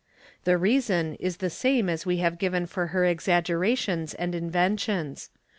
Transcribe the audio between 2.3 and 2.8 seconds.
given